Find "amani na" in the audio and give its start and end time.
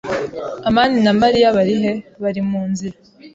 0.67-1.13